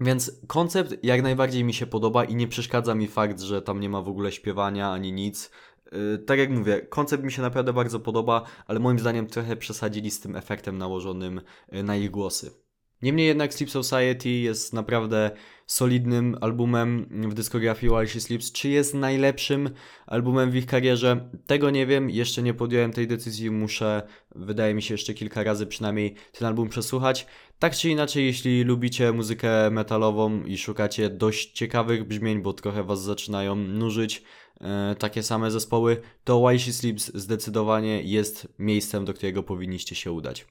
Więc 0.00 0.40
koncept 0.46 1.04
jak 1.04 1.22
najbardziej 1.22 1.64
mi 1.64 1.74
się 1.74 1.86
podoba 1.86 2.24
i 2.24 2.34
nie 2.34 2.48
przeszkadza 2.48 2.94
mi 2.94 3.08
fakt, 3.08 3.40
że 3.40 3.62
tam 3.62 3.80
nie 3.80 3.88
ma 3.88 4.02
w 4.02 4.08
ogóle 4.08 4.32
śpiewania 4.32 4.90
ani 4.90 5.12
nic. 5.12 5.50
Y, 5.92 6.18
tak 6.18 6.38
jak 6.38 6.50
mówię, 6.50 6.80
koncept 6.80 7.24
mi 7.24 7.32
się 7.32 7.42
naprawdę 7.42 7.72
bardzo 7.72 8.00
podoba, 8.00 8.42
ale 8.66 8.80
moim 8.80 8.98
zdaniem 8.98 9.26
trochę 9.26 9.56
przesadzili 9.56 10.10
z 10.10 10.20
tym 10.20 10.36
efektem 10.36 10.78
nałożonym 10.78 11.40
y, 11.74 11.82
na 11.82 11.96
ich 11.96 12.10
głosy. 12.10 12.63
Niemniej 13.02 13.26
jednak 13.26 13.54
Sleep 13.54 13.70
Society 13.70 14.30
jest 14.30 14.72
naprawdę 14.72 15.30
solidnym 15.66 16.36
albumem 16.40 17.06
w 17.28 17.34
dyskografii 17.34 17.92
While 17.92 18.20
Sleeps. 18.20 18.52
Czy 18.52 18.68
jest 18.68 18.94
najlepszym 18.94 19.70
albumem 20.06 20.50
w 20.50 20.56
ich 20.56 20.66
karierze? 20.66 21.28
Tego 21.46 21.70
nie 21.70 21.86
wiem, 21.86 22.10
jeszcze 22.10 22.42
nie 22.42 22.54
podjąłem 22.54 22.92
tej 22.92 23.06
decyzji, 23.06 23.50
muszę, 23.50 24.02
wydaje 24.34 24.74
mi 24.74 24.82
się, 24.82 24.94
jeszcze 24.94 25.14
kilka 25.14 25.42
razy 25.42 25.66
przynajmniej 25.66 26.14
ten 26.32 26.48
album 26.48 26.68
przesłuchać. 26.68 27.26
Tak 27.58 27.76
czy 27.76 27.90
inaczej, 27.90 28.26
jeśli 28.26 28.64
lubicie 28.64 29.12
muzykę 29.12 29.70
metalową 29.70 30.44
i 30.44 30.58
szukacie 30.58 31.10
dość 31.10 31.52
ciekawych 31.52 32.04
brzmień, 32.04 32.42
bo 32.42 32.52
trochę 32.52 32.84
was 32.84 33.02
zaczynają 33.02 33.54
nużyć, 33.54 34.22
E, 34.60 34.94
takie 34.98 35.22
same 35.22 35.50
zespoły, 35.50 36.00
to 36.24 36.40
Why 36.40 36.58
She 36.58 36.72
Sleeps 36.72 37.10
zdecydowanie 37.14 38.02
jest 38.02 38.48
miejscem, 38.58 39.04
do 39.04 39.14
którego 39.14 39.42
powinniście 39.42 39.94
się 39.94 40.12
udać. 40.12 40.46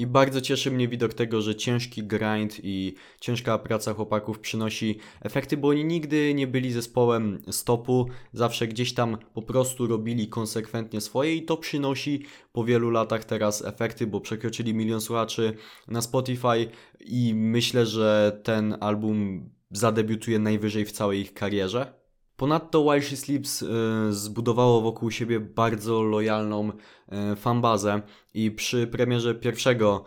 I 0.00 0.06
bardzo 0.06 0.40
cieszy 0.40 0.70
mnie 0.70 0.88
widok 0.88 1.14
tego, 1.14 1.42
że 1.42 1.54
ciężki 1.54 2.02
grind 2.02 2.60
i 2.62 2.94
ciężka 3.20 3.58
praca 3.58 3.94
chłopaków 3.94 4.38
przynosi 4.38 4.98
efekty, 5.20 5.56
bo 5.56 5.68
oni 5.68 5.84
nigdy 5.84 6.34
nie 6.34 6.46
byli 6.46 6.72
zespołem 6.72 7.42
stopu, 7.50 8.08
zawsze 8.32 8.68
gdzieś 8.68 8.94
tam 8.94 9.16
po 9.34 9.42
prostu 9.42 9.86
robili 9.86 10.28
konsekwentnie 10.28 11.00
swoje 11.00 11.34
i 11.34 11.42
to 11.42 11.56
przynosi 11.56 12.24
po 12.52 12.64
wielu 12.64 12.90
latach 12.90 13.24
teraz 13.24 13.64
efekty, 13.64 14.06
bo 14.06 14.20
przekroczyli 14.20 14.74
milion 14.74 15.00
słuchaczy 15.00 15.56
na 15.88 16.02
Spotify 16.02 16.70
i 17.00 17.34
myślę, 17.34 17.86
że 17.86 18.40
ten 18.42 18.76
album 18.80 19.48
zadebiutuje 19.70 20.38
najwyżej 20.38 20.84
w 20.84 20.92
całej 20.92 21.20
ich 21.20 21.34
karierze. 21.34 21.99
Ponadto 22.40 22.80
While 22.80 23.02
Sleeps 23.02 23.62
y, 23.62 23.66
zbudowało 24.10 24.80
wokół 24.80 25.10
siebie 25.10 25.40
bardzo 25.40 26.02
lojalną 26.02 26.68
y, 27.32 27.36
fanbazę 27.36 28.02
i 28.34 28.50
przy 28.50 28.86
premierze 28.86 29.34
pierwszego 29.34 30.04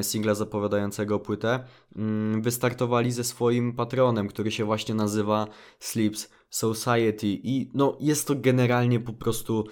y, 0.00 0.02
singla 0.02 0.34
zapowiadającego 0.34 1.18
płytę 1.18 1.64
mm, 1.96 2.42
wystartowali 2.42 3.12
ze 3.12 3.24
swoim 3.24 3.72
patronem, 3.72 4.28
który 4.28 4.50
się 4.50 4.64
właśnie 4.64 4.94
nazywa 4.94 5.46
Sleeps 5.78 6.30
Society 6.50 7.26
i 7.26 7.70
no 7.74 7.96
jest 8.00 8.28
to 8.28 8.34
generalnie 8.34 9.00
po 9.00 9.12
prostu 9.12 9.64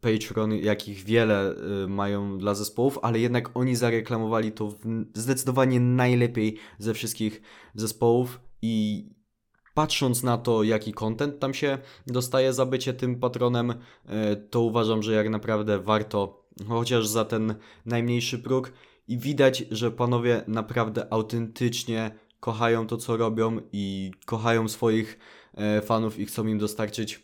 Patreon, 0.00 0.52
jakich 0.52 1.04
wiele 1.04 1.54
mają 1.88 2.38
dla 2.38 2.54
zespołów, 2.54 2.98
ale 3.02 3.18
jednak 3.18 3.50
oni 3.54 3.76
zareklamowali 3.76 4.52
to 4.52 4.74
zdecydowanie 5.14 5.80
najlepiej 5.80 6.56
ze 6.78 6.94
wszystkich 6.94 7.42
zespołów 7.74 8.40
i 8.62 9.04
patrząc 9.80 10.22
na 10.22 10.38
to, 10.38 10.62
jaki 10.62 10.92
content 10.92 11.38
tam 11.38 11.54
się 11.54 11.78
dostaje 12.06 12.52
za 12.52 12.66
bycie 12.66 12.94
tym 12.94 13.20
patronem, 13.20 13.74
e, 14.06 14.36
to 14.36 14.60
uważam, 14.60 15.02
że 15.02 15.12
jak 15.12 15.28
naprawdę 15.28 15.78
warto, 15.78 16.44
chociaż 16.68 17.06
za 17.06 17.24
ten 17.24 17.54
najmniejszy 17.86 18.38
próg. 18.38 18.72
I 19.08 19.18
widać, 19.18 19.64
że 19.70 19.90
panowie 19.90 20.42
naprawdę 20.46 21.12
autentycznie 21.12 22.10
kochają 22.40 22.86
to, 22.86 22.96
co 22.96 23.16
robią 23.16 23.60
i 23.72 24.10
kochają 24.26 24.68
swoich 24.68 25.18
e, 25.54 25.82
fanów 25.82 26.18
i 26.18 26.26
chcą 26.26 26.46
im 26.46 26.58
dostarczyć 26.58 27.22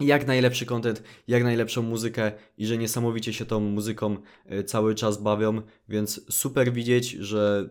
jak 0.00 0.26
najlepszy 0.26 0.66
content, 0.66 1.02
jak 1.28 1.44
najlepszą 1.44 1.82
muzykę 1.82 2.32
i 2.58 2.66
że 2.66 2.78
niesamowicie 2.78 3.32
się 3.32 3.46
tą 3.46 3.60
muzyką 3.60 4.16
e, 4.46 4.64
cały 4.64 4.94
czas 4.94 5.22
bawią, 5.22 5.62
więc 5.88 6.34
super 6.34 6.72
widzieć, 6.72 7.10
że 7.10 7.70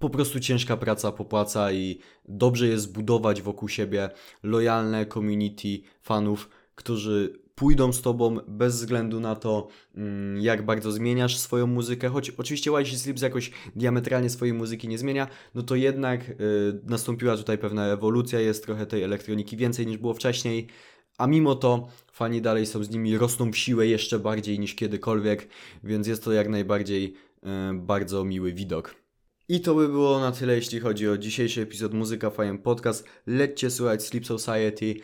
po 0.00 0.10
prostu 0.10 0.40
ciężka 0.40 0.76
praca 0.76 1.12
popłaca 1.12 1.72
i 1.72 1.98
dobrze 2.28 2.66
jest 2.66 2.92
budować 2.92 3.42
wokół 3.42 3.68
siebie 3.68 4.10
lojalne 4.42 5.06
community 5.06 5.80
fanów, 6.02 6.50
którzy 6.74 7.40
pójdą 7.54 7.92
z 7.92 8.02
tobą 8.02 8.36
bez 8.48 8.76
względu 8.76 9.20
na 9.20 9.36
to, 9.36 9.68
mm, 9.94 10.40
jak 10.40 10.64
bardzo 10.64 10.92
zmieniasz 10.92 11.36
swoją 11.36 11.66
muzykę, 11.66 12.08
choć 12.08 12.30
oczywiście 12.30 12.72
White 12.72 12.90
Sleeps 12.90 13.22
jakoś 13.22 13.50
diametralnie 13.76 14.30
swojej 14.30 14.54
muzyki 14.54 14.88
nie 14.88 14.98
zmienia, 14.98 15.26
no 15.54 15.62
to 15.62 15.74
jednak 15.76 16.30
y, 16.30 16.34
nastąpiła 16.84 17.36
tutaj 17.36 17.58
pewna 17.58 17.86
ewolucja, 17.86 18.40
jest 18.40 18.64
trochę 18.64 18.86
tej 18.86 19.02
elektroniki 19.02 19.56
więcej 19.56 19.86
niż 19.86 19.98
było 19.98 20.14
wcześniej, 20.14 20.66
a 21.18 21.26
mimo 21.26 21.54
to 21.54 21.88
fani 22.12 22.42
dalej 22.42 22.66
są 22.66 22.84
z 22.84 22.90
nimi, 22.90 23.18
rosną 23.18 23.50
w 23.50 23.56
siłę 23.56 23.86
jeszcze 23.86 24.18
bardziej 24.18 24.58
niż 24.58 24.74
kiedykolwiek, 24.74 25.48
więc 25.84 26.06
jest 26.06 26.24
to 26.24 26.32
jak 26.32 26.48
najbardziej 26.48 27.14
y, 27.42 27.48
bardzo 27.74 28.24
miły 28.24 28.52
widok. 28.52 28.99
I 29.50 29.60
to 29.60 29.74
by 29.74 29.88
było 29.88 30.20
na 30.20 30.32
tyle, 30.32 30.54
jeśli 30.54 30.80
chodzi 30.80 31.08
o 31.08 31.18
dzisiejszy 31.18 31.62
epizod 31.62 31.94
Muzyka 31.94 32.30
Fajem 32.30 32.58
Podcast. 32.58 33.04
Lećcie 33.26 33.70
słuchać 33.70 34.02
Sleep 34.02 34.26
Society 34.26 34.94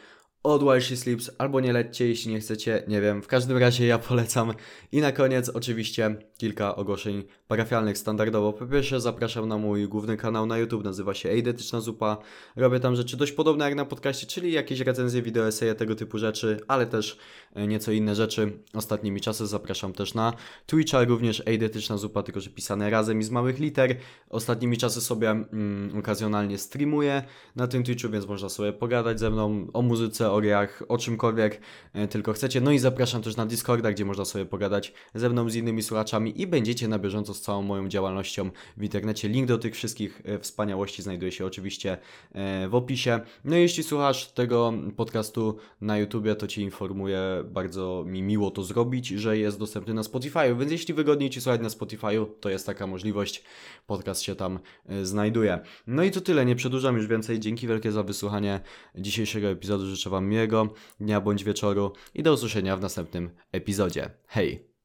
od 0.47 0.63
While 0.63 0.81
She 0.81 0.97
Sleeps, 0.97 1.31
albo 1.39 1.61
nie 1.61 1.73
lećcie, 1.73 2.09
jeśli 2.09 2.33
nie 2.33 2.41
chcecie, 2.41 2.83
nie 2.89 3.01
wiem. 3.01 3.23
W 3.23 3.27
każdym 3.27 3.57
razie 3.57 3.87
ja 3.87 3.99
polecam. 3.99 4.53
I 4.93 5.01
na 5.01 5.13
koniec 5.13 5.49
oczywiście 5.49 6.17
kilka 6.39 6.77
ogłoszeń 6.77 7.25
parafialnych 7.49 7.99
standardowo. 7.99 8.53
Po 8.53 8.67
pierwsze 8.67 9.01
zapraszam 9.01 9.49
na 9.49 9.59
mój 9.59 9.89
główny 9.89 10.17
kanał 10.17 10.47
na 10.47 10.59
YouTube, 10.59 10.85
nazywa 10.85 11.15
się 11.15 11.29
Eidetyczna 11.29 11.81
Zupa. 11.81 12.19
Robię 12.57 12.81
tam 12.81 12.97
rzeczy 12.97 13.17
dość 13.17 13.33
podobne 13.33 13.65
jak 13.65 13.75
na 13.75 13.85
podcaście, 13.85 14.27
czyli 14.27 14.53
jakieś 14.53 14.81
recenzje, 14.81 15.23
wideo, 15.23 15.47
eseje, 15.47 15.75
tego 15.75 15.95
typu 15.95 16.19
rzeczy, 16.19 16.61
ale 16.69 16.87
też 16.87 17.19
e, 17.55 17.67
nieco 17.67 17.93
inne 17.93 18.15
rzeczy. 18.15 18.53
Ostatnimi 18.75 19.21
czasy 19.21 19.47
zapraszam 19.47 19.93
też 19.93 20.15
na 20.15 20.33
Twitcha, 20.67 21.05
również 21.05 21.43
Eidetyczna 21.47 21.97
Zupa, 21.97 22.23
tylko 22.23 22.41
że 22.41 22.51
pisane 22.51 22.91
razem 22.91 23.21
i 23.21 23.23
z 23.23 23.31
małych 23.31 23.59
liter. 23.59 23.97
Ostatnimi 24.31 24.77
czasy 24.77 25.01
sobie 25.01 25.31
mm, 25.31 25.99
okazjonalnie 25.99 26.59
streamuję 26.59 27.23
na 27.57 27.67
tym 27.67 27.85
Twitchu, 27.85 28.09
więc 28.09 28.27
można 28.27 28.49
sobie 28.49 28.73
pogadać 28.73 29.21
ze 29.21 29.31
mną 29.31 29.67
o 29.73 29.83
muzyce, 29.83 30.36
o 30.37 30.41
grach, 30.41 30.83
o 30.89 30.99
czymkolwiek 30.99 31.61
e, 31.93 32.09
tylko 32.09 32.33
chcecie. 32.33 32.61
No 32.61 32.71
i 32.71 32.79
zapraszam 32.79 33.23
też 33.23 33.37
na 33.37 33.47
Discorda, 33.47 33.93
gdzie 33.93 34.05
można 34.05 34.25
sobie 34.25 34.45
pogadać 34.45 34.93
ze 35.15 35.31
mną, 35.31 35.51
z 35.51 35.55
innymi 35.55 35.83
słuchaczami 35.83 36.41
i 36.41 36.47
będziecie 36.47 36.89
na 36.89 36.99
bieżąco 36.99 37.35
z 37.35 37.41
całą 37.41 37.63
moją 37.63 37.89
działalnością 37.89 38.51
w 38.77 38.83
internecie. 38.83 39.29
Link 39.29 39.49
do 39.49 39.59
tych 39.59 39.75
wszystkich 39.75 40.23
e, 40.25 40.39
wspaniałości 40.39 41.03
znajduje 41.03 41.33
się 41.33 41.47
oczywiście 41.47 41.99
e, 42.33 42.69
w 42.69 42.75
opisie. 42.75 43.21
No 43.45 43.57
i 43.57 43.61
jeśli 43.61 43.83
słuchasz 43.83 44.33
tego 44.33 44.73
podcastu 44.97 45.57
na 45.81 45.99
YouTubie, 45.99 46.35
to 46.35 46.47
Ci 46.47 46.63
informuję, 46.63 47.21
bardzo 47.45 48.05
mi 48.07 48.23
miło 48.23 48.51
to 48.51 48.63
zrobić, 48.63 49.09
że 49.09 49.39
jest 49.39 49.59
dostępny 49.59 49.95
na 49.95 50.03
Spotify, 50.03 50.55
więc 50.59 50.73
jeśli 50.73 50.95
wygodniej 50.95 51.31
Ci 51.31 51.41
słuchać 51.41 51.61
na 51.61 51.71
Spotify, 51.71 52.27
to 52.41 52.51
jest 52.51 52.67
taka 52.67 52.87
możliwość. 52.87 53.45
Podcast 53.87 54.23
się 54.23 54.35
tam 54.35 54.59
znajduje. 55.03 55.59
No 55.87 56.03
i 56.03 56.11
to 56.11 56.21
tyle, 56.21 56.47
nie 56.47 56.57
przedłużam 56.57 56.97
już 56.97 57.07
więcej. 57.07 57.41
Dzięki 57.41 57.67
wielkie 57.67 57.93
za 57.93 58.03
wysłuchanie 58.03 58.61
dzisiejszego 58.95 59.49
epizodu. 59.49 59.87
Życzę 59.87 60.11
Wam 60.11 60.26
miłego 60.27 60.69
dnia 61.01 61.21
bądź 61.21 61.45
wieczoru 61.45 61.93
i 62.15 62.23
do 62.23 62.33
usłyszenia 62.33 62.77
w 62.77 62.81
następnym 62.81 63.31
epizodzie. 63.53 64.11
Hej! 64.27 64.76